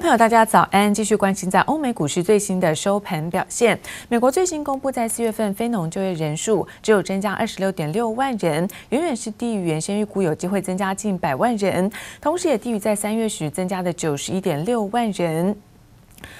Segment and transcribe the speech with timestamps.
[0.00, 0.92] 朋友，大家早安！
[0.94, 3.78] 继续关心在欧美股市最新的收盘表现。
[4.08, 15.54] 美国最新公布在四月份非农就业人数只有增加二十六点六万人，远远是低于原先预估有机会增加近百万人，同时也低于在三月时增加的九十一点六万人。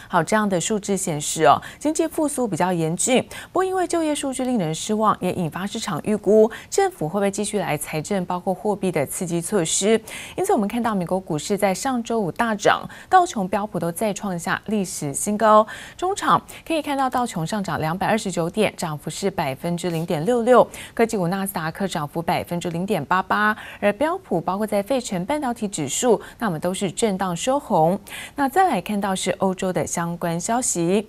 [0.09, 3.23] 好，这样的数字显示哦，经济复苏比较严峻。
[3.53, 10.01] 不过，因为就业数据令人失望，也引发市场预估政府会不会继续来财政，包括货币的刺激措施。
[10.37, 15.67] 因此，我们看到美国股市在上周五大涨，道琼、标普都再创下历史新高。
[15.97, 27.99] 中场可以看到道琼上涨两百二十九点，涨幅是百分之零点六六；科技股纳斯达克涨幅百分之零点八八，而标普包括在费城半导体指数，那么都是震荡收红。
[28.37, 31.09] 那再来看到是欧洲的相关消息，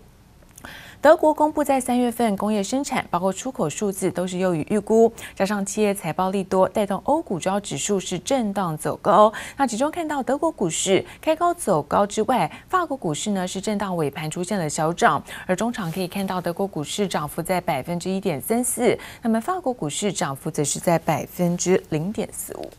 [1.02, 9.34] 德国公布在三月份工业生产包括出口数字都是优于预估，加上企业财报利多，带动欧股主要指数是震荡走高。
[9.58, 22.70] 那其中看到德国股市开高走高之外，法国股市呢是震荡尾盘出现了小涨，而中场可以看到德国股市涨幅在百分之一点三四，那么法国股市涨幅则是在百分之零点四五。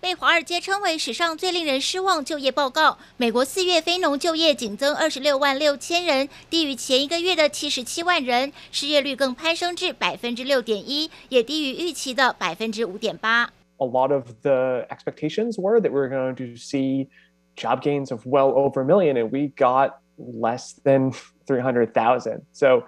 [0.00, 2.98] 被华尔街称为史上最令人失望就业报告。
[3.16, 13.50] 美国四月非农就业仅增二十六万六千人，低于前一个月的七十七万人，失业率更攀升至百分之六点一，也低于预期的百分之五点八。
[13.78, 17.08] A lot of the expectations were that we were going to see
[17.56, 21.12] job gains of well over a million, and we got less than
[21.46, 22.42] three hundred thousand.
[22.52, 22.84] So,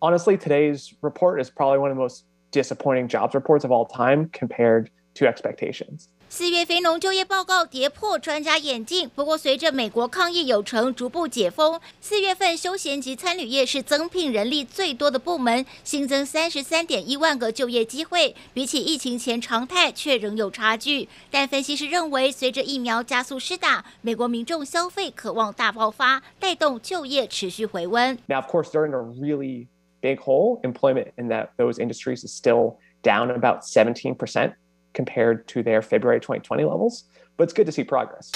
[0.00, 4.28] honestly, today's report is probably one of the most disappointing jobs reports of all time
[4.32, 6.06] compared to expectations.
[6.30, 21.08] 四月非农就业报告跌破专家眼镜，不过随着美国抗疫有成，逐步解封，四月份休闲及餐旅业是增聘人力最多的部门，新增三十三点一万个就业机会，比起疫情前常态却仍有差距。
[21.30, 28.18] 但分析师认为，随着疫苗加速施打，美国民众消费渴望大爆发，带动就业持续回温。
[28.26, 29.68] Now, of course, they're in a really
[30.02, 30.60] big hole.
[30.62, 34.52] Employment in that those industries is still down about seventeen percent.
[34.93, 37.05] compared to their February 2020 levels,
[37.37, 38.31] but it's good to see progress.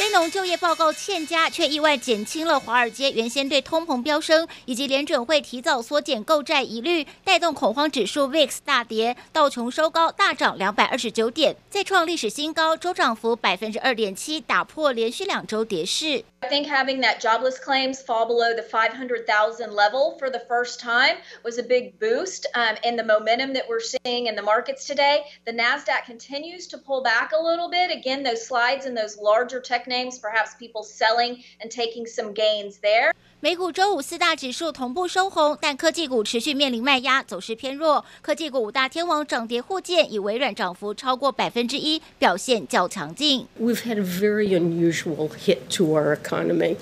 [0.00, 16.24] 非农就业报告欠佳，却意外减轻了华尔街原先对通膨飙升以及联准会提早缩减购债疑虑，带动恐慌指数 VIX 大跌，道琼收高大涨两百二十九点，再创历史新高，周涨幅百分之二点七，打破连续两周跌势。
[16.40, 21.58] I think having that jobless claims fall below the 500,000 level for the first time was
[21.58, 25.24] a big boost um, in the momentum that we're seeing in the markets today.
[25.44, 27.90] The NASDAQ continues to pull back a little bit.
[27.90, 32.78] Again, those slides and those larger tech names, perhaps people selling and taking some gains
[32.80, 33.12] there.
[33.40, 38.04] 美股周五四大指数同步收红，但科技股持续面临卖压，走势偏弱。
[38.22, 43.46] 科技股五大天王涨跌互见，以微软涨幅超过百分之一，表现较强劲。
[43.60, 46.76] We've had a very unusual hit to our economy,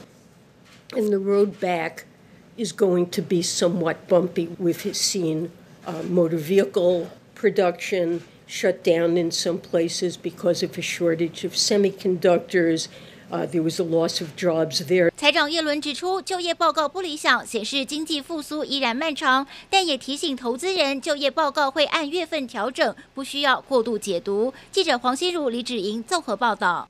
[0.91, 2.05] and the road back
[2.57, 4.49] is going to be somewhat bumpy.
[4.59, 5.51] We've seen
[5.85, 13.62] uh, motor vehicle production Shut down in some places because of a shortage of semiconductors.，there
[13.62, 15.12] was a loss of jobs there。
[15.16, 24.52] 财长耶伦指出，就业报告不理想，显示经济复苏依然漫长，但也提醒投资人，就业报告会按月份调整，不需要过度解读。
[24.72, 26.90] 记者黄心如、李芷莹综合报道。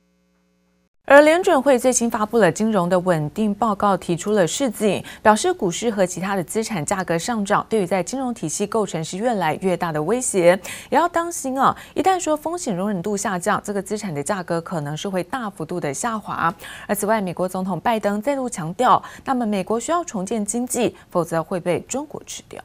[1.10, 10.56] 而联准会最新发布了金融的稳定报告，提出了示警，表示股市和其他的资产价格上涨，对于在金融体系构成是越来越大的威胁，
[10.88, 11.76] 也要当心啊！
[11.94, 16.54] 一旦说风险容忍度下降，这个资产的价格可能是会大幅度的下滑。
[16.86, 22.62] 而此外，美国总统拜登再度强调，那么美国需要重建经济，否则会被中国吃掉。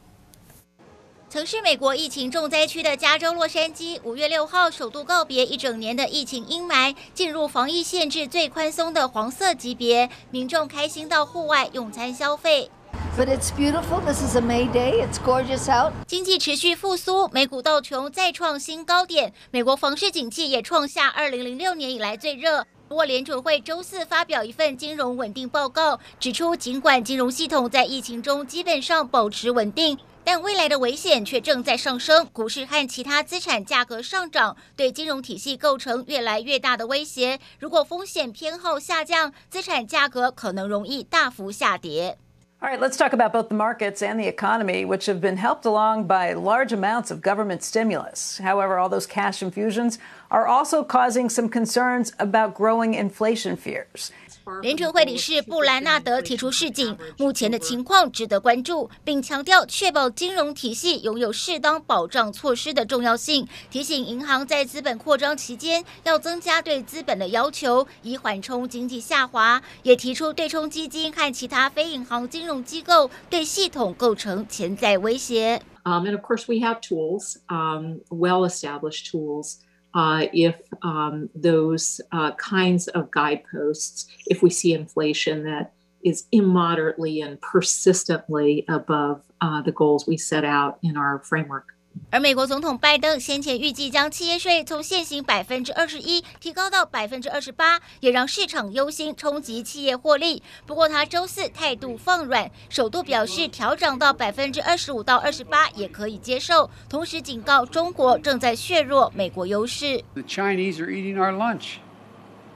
[1.36, 12.72] 曾是美国疫情重灾区的加州洛杉矶，五月六号首度告别一整年的疫情阴霾，进入防疫限制最宽松的黄色级别，民众开心到户外用餐消费。
[13.18, 14.00] But it's beautiful.
[14.06, 15.06] This is a May day.
[15.06, 15.92] It's gorgeous out.
[16.08, 22.66] 经济持续复苏，美股道琼再创新高点，美国房市景气也创下二零零六年以来最热。
[22.88, 29.98] 不过联准会周四发表一份金融稳定报告，指出尽管金融系统在疫情中基本上保持稳定。
[30.25, 37.41] 但未来的危险却正在上升，股市和其他资产价格上涨，对金融体系构成越来越大的威胁。
[37.59, 42.17] 如果风险偏好下降，资产价格可能容易大幅下跌。
[42.63, 46.07] All right, let's talk about both the markets and the economy, which have been helped along
[46.07, 48.39] by large amounts of government stimulus.
[48.39, 49.95] However, all those cash infusions
[50.29, 54.13] are also causing some concerns about growing inflation fears.
[54.62, 69.62] 联准会理事布兰纳德提出示警，目前的情况值得关注，并强调确保金融体系拥有适当保障措施的重要性，提醒银行在资本扩张期间要增加对资本的要求，以缓冲经济下滑。
[69.84, 75.62] 也提出对冲基金和其他非银行金融机构对系统构成潜在威胁。
[75.84, 79.58] Um, and of course, we have tools, um, well-established tools.
[79.96, 85.72] Uh, if um, those uh, kinds of guideposts, if we see inflation that
[86.04, 91.75] is immoderately and persistently above uh, the goals we set out in our framework.
[92.12, 100.42] 而美国总统拜登先前预计将企业税从现行百分之二十一提高到百分之二十八，也让市场忧心冲击企业获利。
[100.66, 110.02] 不过他周四态度放软，首度表示调整到百分之二十五到二十八也可以接受，同时警告中国正在削弱美国优势。
[110.14, 111.80] The Chinese are eating our lunch.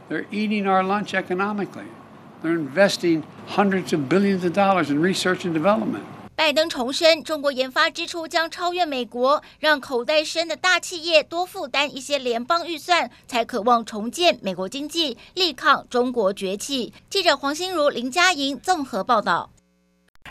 [0.10, 1.88] They're eating our lunch economically.
[2.42, 6.04] They're investing hundreds of billions of dollars in research and development.
[6.40, 16.94] 拜登重申，中国研发支出将超越美国，让口袋深的大企业多负担一些联邦预算，才渴望重建美国经济，力抗中国崛起。
[17.10, 19.50] 记者黄心如、林佳莹综合报道。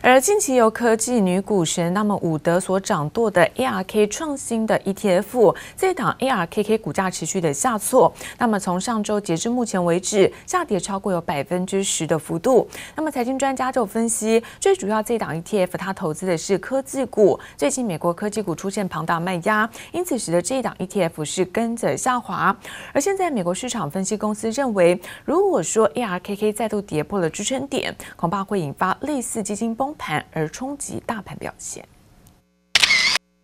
[0.01, 8.13] 而近期由科技女股神那么伍德所掌舵的 ARK 创新的 ETF，这档 ARKK 股价持续的下挫。
[8.39, 12.69] 那么从上周截至目前为止，下跌超过有百分之十的幅度。
[12.95, 22.57] 那么财经专家就分析，最主要这档 ETF 它投资的是科技股，最近美国科技股出现庞大卖压，因此使得这一档 ETF 是跟着下滑。
[22.93, 31.87] 而现在美国市场分析公司认为，如果说 ARKK 再度跌破了支撑点，恐怕会引发类似基金崩盘而冲击大盘表现，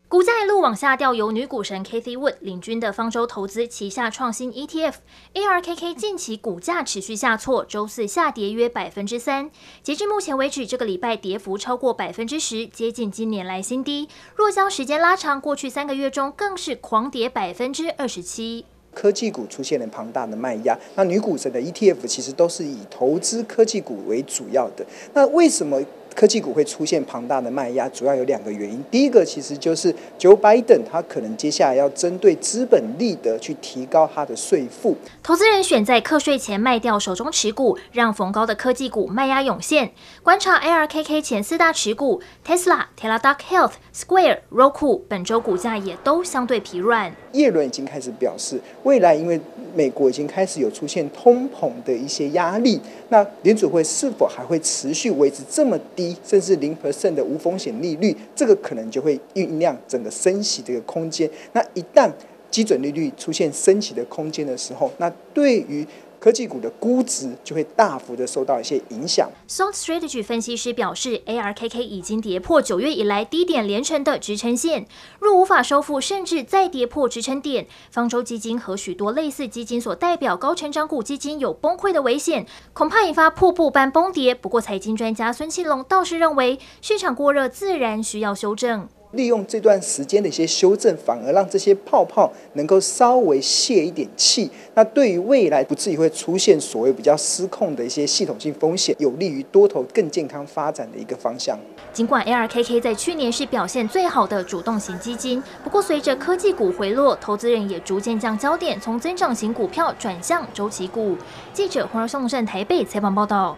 [0.07, 4.95] 股价一路往下掉，由女股神 Cathie Wood 领军的方舟投资旗下创新 ETF
[5.35, 9.51] ARKK 近期股价持续下挫，周四下跌约百分之三。
[9.83, 14.09] 截至目前为止，这个礼拜跌幅超过百分之十，接近今年来新低。
[14.37, 18.67] 若将时间拉长，过去三个月中更是狂跌百分之二十七。
[18.93, 24.87] 科技股出现了庞大的卖压，那女股神的 ETF 其实都是以投资科技股为主要的。
[25.13, 25.83] 那为什么？
[26.15, 28.83] 科技股会出现庞大的卖压，主要有两个原因。
[28.91, 34.97] 第一个其实就是 Joe Biden，他可能接下来要针对资本利得去提高他的税负。
[35.23, 39.93] 投资人选在课税前卖掉手中持股，让逢高的科技股卖压涌现。
[40.23, 47.15] 观察 ARKK 前四大持股 Tesla、Teladoc Health、Square、Roku，本周股价也都相对疲软。
[47.35, 49.39] 叶伦已经开始表示，未来因为
[49.75, 58.17] 美国已经开始有出现通膨的一些压力，那联储会是否还会持续维持这么低，甚至零和剩的无风险利率？
[58.35, 61.29] 这个可能就会酝酿整个升息这个空间。
[61.53, 62.11] 那一旦
[62.51, 65.85] 基准利率出现升息的空间的时候，那对于
[66.25, 69.31] 科技股的估值就会大幅的受到一些影响。
[69.47, 74.87] Salt Strategy 分析师表示，ARKK 已经跌破九月以来低点连成的支撑线，
[75.21, 84.35] 若无法收复，甚至再跌破支撑点，方舟基金和许多类似基金所代表高成长股基金有崩溃的危险，恐怕引发瀑布般崩跌。
[84.35, 88.89] 不过，财经专家孙庆龙倒是认为，市场过热自然需要修正。
[89.15, 94.51] 利用这段时间的一些修正，反而让这些泡泡能够稍微泄一点气。
[94.75, 101.59] 那对于未来不至于会出现所谓比较失控的一些系统性风险，有利于多头更健康发展的一个方向。
[101.93, 111.17] 尽管 ARKK 在去年是表现最好的主动型基金，不过随着科技股回落，投资人也逐渐将焦点从增长型股票转向周期股。
[111.53, 113.57] 记者黄荣胜台北采访报道。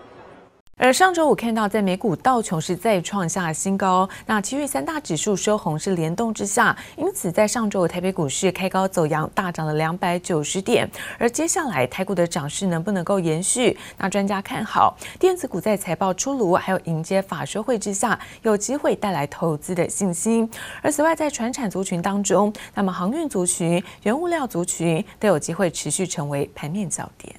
[0.79, 10.89] 而上周五看到，在美股道琼是再创下新高，那其余三大指数收红是联动之下，因此在上周五台北股市开高走阳，大涨了两百九十点。
[11.19, 13.77] 而接下来台股的涨势能不能够延续？
[13.97, 20.49] 那专家看好电子股在财报出炉，还有迎接法说会之下，有机会带来投资的信心。
[20.83, 27.35] 而此外，在传产族群当中，那么航运族群、原物料族群都有机会持续成为盘面焦点。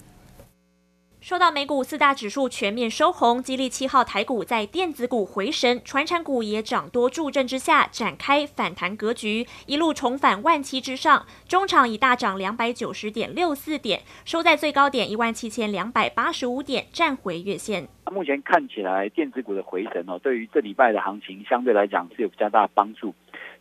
[1.28, 11.26] 受到美股四大指数全面收红，激励七号台股在电子股回神、传产股也涨多助阵之下，展开反弹格局，一路重返万七之上。
[11.46, 17.90] 中场已大涨两百九十点六四点，收在最高点一万七千两百八十五点，站回月线。
[18.10, 23.14] 目前看起来，电子股的回神哦，对于这礼拜的行情相对来讲是有比较大的帮助。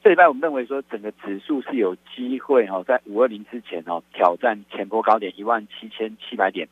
[0.04, 6.68] 这礼拜我们认为说，整个指数是有机会哦，在五二零之前哦，挑战前波高点一万七千七百点。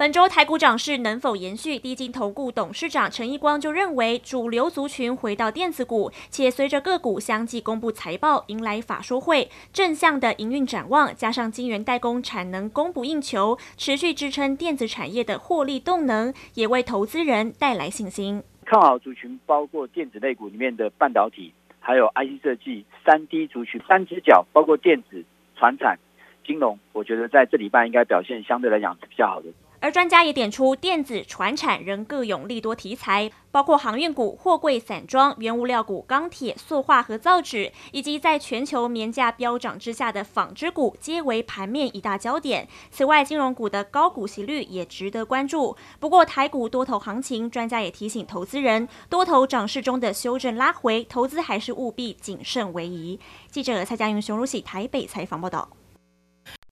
[0.00, 1.78] 本周台股涨势能否延续？
[1.78, 18.42] 第一金投顾董事长陈一光就认为，主流族群回到电子股，且随着个股相继公布财报，迎来法说会，正向的营运展望，加上晶圆代工产能供不应求，持续支撑电子产业的获利动能，也为投资人带来信心。
[18.64, 25.22] 看好族群包括电子类股里面的半导体，还有 IC 设计、三 D 族群，三只脚包括电子、
[25.58, 25.98] 传产、
[26.46, 29.48] 金融，我觉得在这礼拜应该表现相对来讲是比较好的。
[29.80, 42.68] 而专家也点出，电子、传产仍各有利多题材，包括航运股、货柜散装、原物料股、钢铁、塑化和造纸，以及在全球棉价飙涨之下的纺织股，皆为盘面一大焦点。
[42.90, 45.74] 此外，金融股的高股息率也值得关注。
[45.98, 53.18] 不过，台股多头行情，专家也提醒投资人，多头涨势中的修正拉回，投资还是务必谨慎为宜。
[53.50, 55.70] 记者蔡佳云、熊如喜台北采访报道。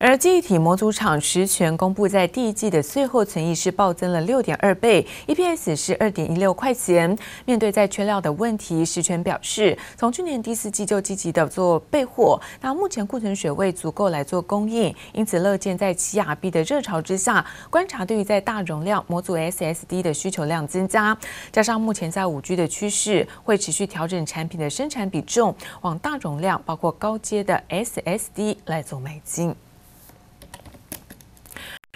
[0.00, 7.18] 而记忆体模组厂实权公布，在第一季的最后存益是暴增了六点二倍，EPS 是二点一六块钱。
[7.44, 21.18] 面对在缺料的问题，十銓表示，从去年第四季就积极的做备货，那目前库存水位足够来做供应，因此乐见在奇亚币的热潮之下，观察对于在大容量模组 SSD 的需求量增加，
[21.50, 29.52] 加上目前在五 G 的趋势，会持续调整产品的生产比重，往大容量包括高阶的 SSD 来做迈进。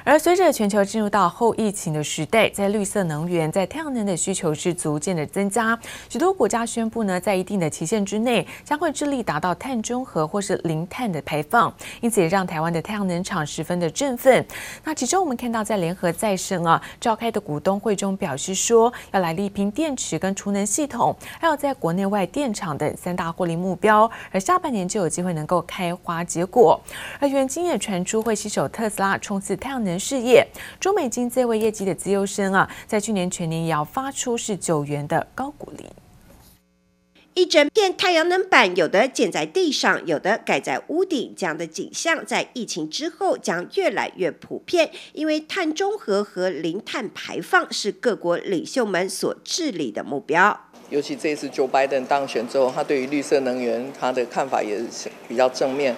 [0.04, 5.78] 而随着全球进入到后疫情的时代，在绿色能源、在太阳能的需求是逐渐的增加，
[6.08, 14.44] 许多国家宣布呢，在一定的期限之内，将会致力达到碳中和或是零碳的排放，因此也让台湾的太阳能厂十分的振奋。
[14.82, 26.80] 那其中我们看到，在联合再生啊召开的股东会中表示说，要来力拼电池跟储能系统，还有在国内外电厂等三大获利目标，而下半年就有机会能够开花结果。
[27.20, 29.91] 而元晶也传出会携手特斯拉冲刺太阳能。
[29.98, 30.46] 事业，
[30.80, 35.84] 中美金这位业绩的资优生啊，在去年全年也要发出是九元的高股利。
[37.34, 44.90] 一整片太阳能板，有的建在地上，有的盖在屋顶，这样的景象在疫情之后将越来越普遍。
[45.14, 50.68] 因为碳中和和零碳排放是各国领袖们所致力的目标。
[50.90, 55.94] 尤其这次 Joe Biden 当选之后，他对于绿色能源他的看法也是比较正面。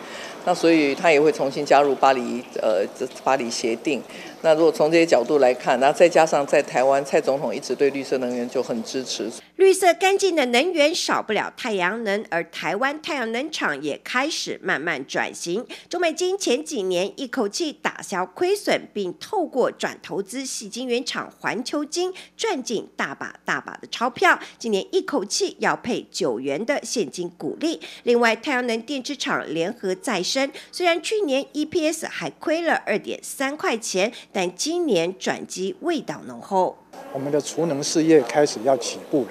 [0.46, 2.84] 那所以他也会重新加入巴黎，呃，
[3.24, 4.02] 巴黎协定。
[4.42, 9.30] 那如果从这些角度来看，那再加上在台湾，蔡总统一直对绿色能源就很支持。
[9.56, 15.64] 绿色干净的能源少不了太阳能，而台湾太阳能厂也开始慢慢转型。
[15.88, 24.36] 中美金前几年一口气打消亏损，并透过转投资矽晶圆厂环球金赚进大把大把的钞票。
[24.58, 27.80] 今年一口气要配九元的现金股利。
[28.02, 34.12] 另外，太阳能电池厂联合再生，虽然去年 EPS 还亏了二点三块钱。
[34.32, 39.22] 但今年转机味道浓厚，我们的储能事业开始要起步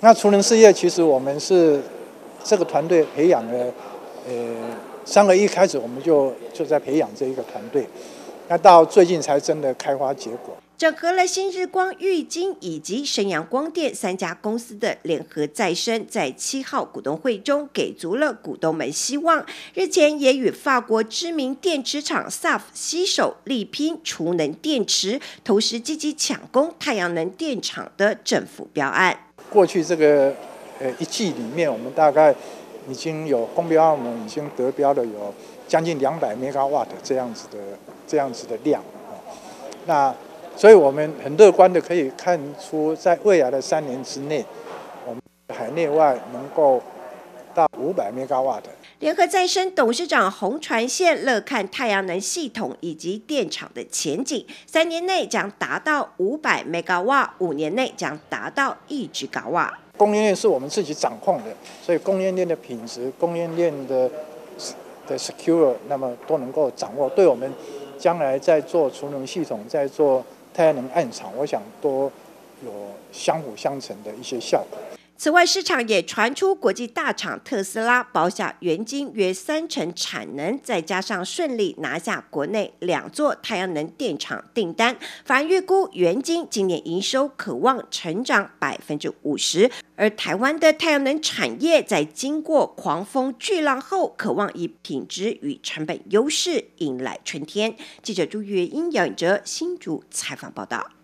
[0.00, 1.80] 那储能事业其实我们是
[2.44, 3.72] 这个团队培养的，
[4.28, 4.34] 呃，
[5.04, 7.86] 三个一开始我们就就在培养这一个团队，
[8.48, 10.54] 那到最近才真的开花结果。
[10.78, 19.42] 整合了新日光、玉晶以及神阳光电三家公司的联合再生，在七号股东会中给足了股东们希望。
[19.72, 29.18] 日前也与法国知名电池厂 SAF 携手力拼储能电池，同时积极抢攻太阳能电厂的政府标案。
[29.48, 30.34] 过去这个
[30.78, 32.34] 呃一季里面，我们大概
[32.86, 35.34] 已经有公标，我们已经得标的有
[35.66, 37.58] 将近两百 megawatt 这样子的
[38.06, 38.84] 这样子的量，
[39.86, 40.14] 那。
[40.56, 44.42] 所以我们很乐观的可以看出，在未来的三年之内，
[45.06, 45.20] 我们
[45.54, 46.82] 海内外能够
[47.54, 48.70] 到五百兆瓦的。
[49.00, 59.78] 联合再生董事长洪传宪乐看太阳能系统以及电厂的前景，三年内将达到五百兆瓦，五年内将达到一吉瓦。
[59.98, 64.10] 供应链是我们自己掌控的，所以供应链的品质、供应链的
[65.06, 67.52] 的 secure，那么都能够掌握，对我们
[67.98, 70.24] 将来在做储能系统，在做。
[70.56, 72.10] 太阳能暗场，我想都
[72.64, 72.72] 有
[73.12, 74.95] 相辅相成的一些效果。
[75.18, 84.94] 此外，市场也传出国际大厂特斯拉包下元晶约三成产能，再加上顺利拿下国内两座太阳能电厂订单，
[85.24, 89.70] 反而预估元晶今年营收可望成长百分之五十。
[89.96, 97.74] 而台湾的太阳能产业在经过狂风巨浪后，可望以品质与成本优势迎来春天。
[98.02, 100.95] 记者朱月英、杨颖哲新竹采访报道。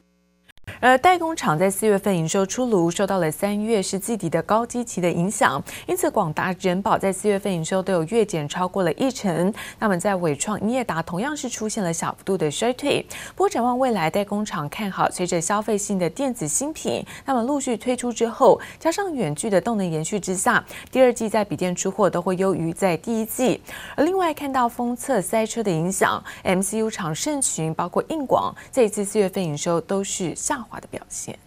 [0.80, 9.52] 而代工厂在四月份营收出炉，受到了三月是季底的高基期的影响，因此广达、仁宝在四月份营收都有月减超过了一成。
[9.78, 13.04] 那么在伟创、英业达同样是出现了小幅度的衰退。
[13.34, 23.60] 不过展望未来，代工厂看好，随着消费性的电子新品那么陆续推出之后，加上远距的动能延续之下，第二季在笔电出货都会优于在第一季。
[23.96, 31.38] 而另外看到封测塞车的影响，MCU 厂盛群包括硬广，这一次四月份营收都是下化的表现。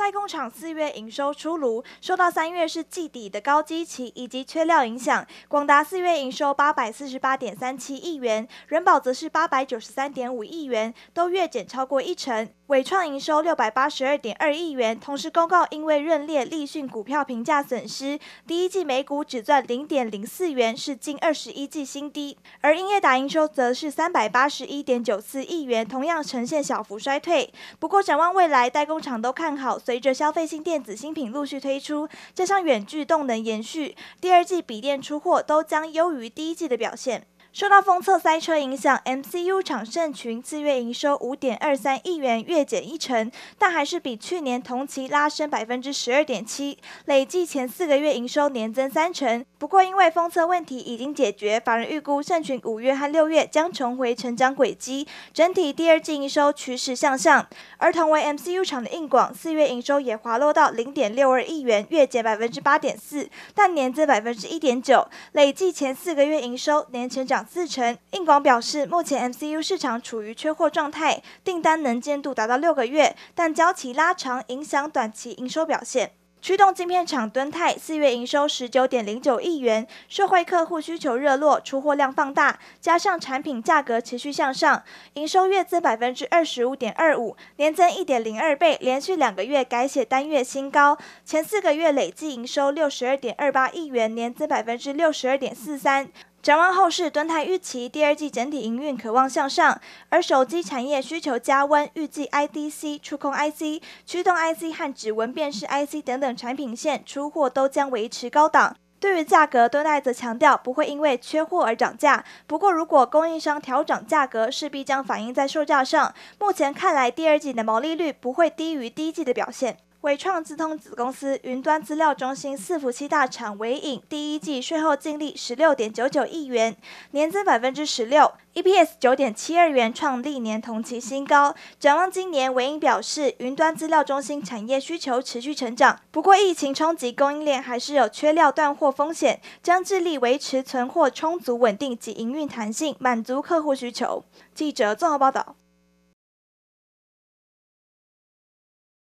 [0.00, 12.48] 代工厂四月营收出炉，受到三月是季底的高基期以及缺料影响，广达四月营收八百四十八点三七亿元，人保则是八百九十三点五亿元，都月减超过一成。
[12.68, 18.16] 伟创营收六百八十二点二亿元，同时公告因为认列立讯股票评价损失，
[18.46, 22.38] 第一季每股只赚零点零四元，是近二十一季新低。
[22.60, 27.52] 而英业达营收则是三百八十一点九四亿元，同样呈现小幅衰退。
[27.80, 37.26] 不过展望未来，代工厂都看好，随着消费性电子新品陆续推出，加上远距动能延续，第二季笔电出货都将优于第一季的表现。
[37.52, 43.28] 受到封测塞车影响，MCU 厂盛群四月营收五点二三亿元，月减一成，
[43.58, 49.44] 但还是比去年同期拉升百分之十二点七，累计前四个月营收年增三成。
[49.58, 57.44] 不过因为封测问题已经解决，法人预估盛群五月和六月将重回成长轨迹，整体第二季营收趋势向上。
[57.78, 67.39] 而同为 MCU 厂的硬广四月营收也滑落到零点六二亿元，月减百分之八点四，但年增百分之一点九，累计前四个月营收年成长。
[67.44, 76.12] 四成，硬广表示，目前 MCU 市场处于缺货状态，订单能见度达到六个月，但交期拉长影响短期营收表现。
[76.42, 84.82] 驱动晶片厂敦泰四月营收十九点零九亿元，社会客户需求热络，出货量放大，加上产品价格持续向上，
[85.12, 90.96] 营收月增百分之二十五点二五，年增一点零二倍，连续两个月改写单月新高。
[91.26, 96.08] 前四个月累计营收六十二点二八亿元，年增百分之六十二点四三。
[96.42, 99.78] 展望后市，敦泰预期第二季整体营运可望向上，
[100.08, 108.74] 而手机产业需求加温，预计 IDC、触控 IC、驱动 IC 和指纹辨识 IC 等等产品线出货都将维持高档。
[108.98, 112.24] 对于价格，敦泰则强调不会因为缺货而涨价。
[112.46, 116.14] 不过，如果供应商调涨价格，势必将反映在售价上。
[116.38, 119.76] 目前看来，第二季的毛利率不会低于第一季的表现。
[120.02, 126.74] 伟创资通子公司云端资料中心伺服器大厂纬颖第一季税后净利十六点九九亿元，
[127.10, 131.54] 年增百分之十六，EPS 九点七二元，创历年同期新高。
[131.78, 144.24] 展望今年，纬颖表示，云端资料中心产业需求持续成长，不过疫情冲击供应链还是有缺料断货风险，将致力维持存货充足稳定及营运弹性，满足客户需求。
[144.54, 145.56] 记者综合报道。